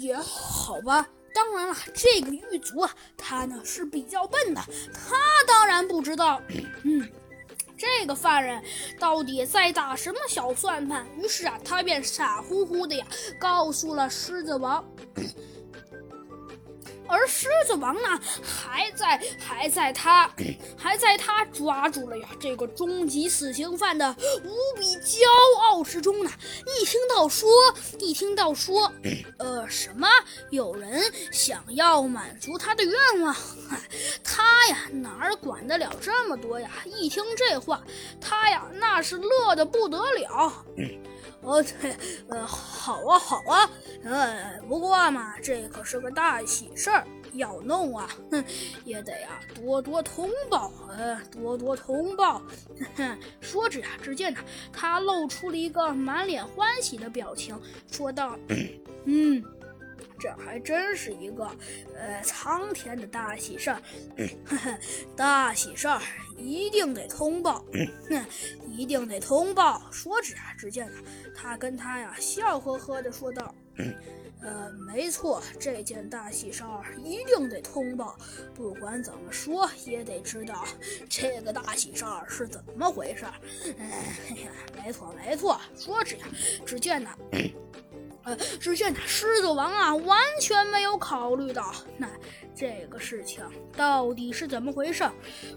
[0.00, 1.06] 也好吧。
[1.32, 4.60] 当然了，这个狱卒啊，他呢是比较笨的，
[4.92, 5.14] 他
[5.46, 6.42] 当然不知道，
[6.82, 7.08] 嗯，
[7.78, 8.60] 这个犯人
[8.98, 11.06] 到底在打什么小算盘。
[11.16, 13.06] 于是啊，他便傻乎乎的呀，
[13.38, 14.84] 告诉了狮子王。
[17.10, 20.30] 而狮子王呢，还在还在他
[20.76, 25.26] 还在他抓住了呀这个终极死刑犯的无比骄
[25.60, 26.30] 傲之中呢。
[26.80, 27.48] 一听到说，
[27.98, 28.90] 一听到说，
[29.38, 30.08] 呃，什么
[30.50, 31.02] 有人
[31.32, 33.34] 想要满足他的愿望，
[34.22, 36.70] 他呀哪管得了这么多呀？
[36.84, 37.82] 一听这话，
[38.20, 40.64] 他呀那是乐得不得了。
[41.42, 41.96] 哦，对，
[42.28, 43.70] 呃，好啊，好啊，
[44.04, 48.44] 呃，不过嘛，这可是个大喜事儿，要弄啊，哼，
[48.84, 52.42] 也得啊，多多通报，呃，多多通报。
[52.96, 54.40] 哼，说着呀，只见呢，
[54.72, 57.58] 他露出了一个满脸欢喜的表情，
[57.90, 58.36] 说道
[59.06, 59.42] ：“嗯。”
[60.20, 61.50] 这还真是一个，
[61.96, 63.80] 呃，苍天的大喜事儿，
[65.16, 66.00] 大喜事儿
[66.36, 67.64] 一定得通报，
[68.08, 68.24] 哼，
[68.68, 69.82] 一定得通报。
[69.90, 70.98] 说着啊，只见呢，
[71.34, 73.54] 他跟他呀笑呵呵的说道
[74.42, 78.16] ：“呃，没错，这件大喜事儿一定得通报。
[78.54, 80.66] 不管怎么说，也得知道
[81.08, 83.24] 这个大喜事儿是怎么回事。”
[83.78, 84.50] 哎呀，
[84.84, 85.60] 没错没错。
[85.76, 86.26] 说着呀，
[86.66, 87.10] 只见呢。
[88.36, 91.72] 只见那狮子王啊，完全没有考虑到。
[91.96, 92.08] 那
[92.54, 93.44] 这个事情
[93.76, 95.08] 到底是怎么回事，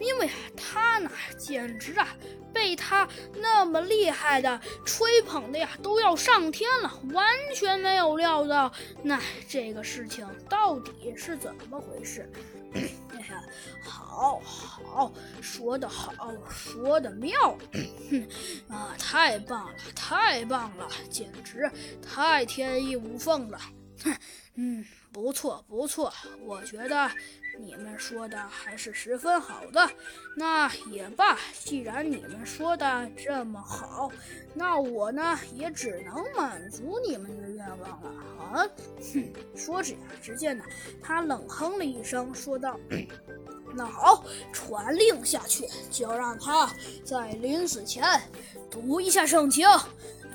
[0.00, 2.08] 因为他呢，简直啊，
[2.52, 8.72] 被他那么厉害的吹捧的呀，都要上天了，完全没有料到。
[9.02, 12.30] 那这个事情到底是怎么回事。
[13.82, 16.12] 好好说的好，
[16.48, 17.32] 说的妙，
[18.10, 18.28] 哼
[18.68, 21.70] 啊，太棒了，太棒了，简直
[22.02, 23.58] 太天衣无缝了，
[24.04, 24.16] 哼
[24.58, 27.10] 嗯，不错不错，我觉得
[27.58, 29.90] 你们说的还是十分好的。
[30.36, 34.10] 那也罢，既然你们说的这么好，
[34.54, 38.66] 那我呢也只能满足你们的愿望了啊！
[39.12, 40.64] 哼，说着呀，只见呢，
[41.02, 42.78] 他冷哼了一声，说道。
[43.74, 46.72] 那好，传令下去，就让他
[47.04, 48.02] 在临死前
[48.70, 49.68] 读一下圣经，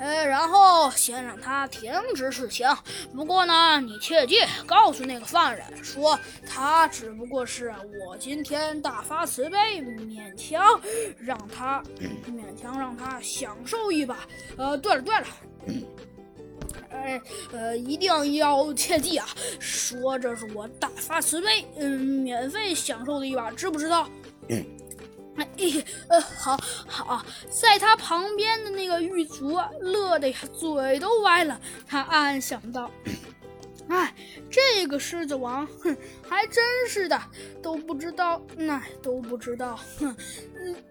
[0.00, 2.66] 呃，然后先让他停止事情。
[3.14, 7.72] 不过呢，你切记告诉那个犯人说，他只不过是
[8.06, 10.80] 我今天大发慈悲，勉强
[11.18, 11.82] 让他
[12.26, 14.26] 勉强让他享受一把。
[14.56, 15.26] 呃，对了对了。
[16.90, 17.20] 哎，
[17.52, 19.26] 呃，一定要切记啊！
[19.58, 24.08] 说这是我大发慈悲，嗯，免费享受的一把，知不知道？
[25.36, 25.48] 哎，
[26.08, 31.60] 呃，好好，在他旁边的那个狱卒乐的呀，嘴都歪了。
[31.86, 32.90] 他暗暗想到：
[33.88, 34.14] 哎，
[34.50, 35.96] 这个狮子王，哼，
[36.28, 37.20] 还真是的，
[37.62, 40.14] 都不知道，那都不知道，哼，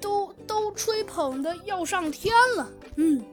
[0.00, 3.24] 都都吹捧的要上天了，嗯。